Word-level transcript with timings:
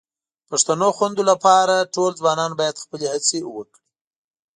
پښتو 0.49 0.87
خوندي 0.97 1.23
لپاره 1.31 1.89
ټول 1.93 2.11
ځوانان 2.19 2.51
باید 2.59 2.81
خپلې 2.83 3.05
هڅې 3.13 3.39
وکړي 3.55 3.81